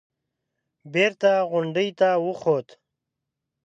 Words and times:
بېرته 0.93 1.31
غونډۍ 1.49 1.89
ته 1.99 2.09
وخوت. 2.25 2.67